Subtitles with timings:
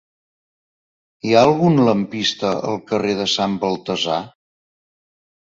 [1.27, 4.19] Hi ha algun lampista al carrer de Sant Baltasar?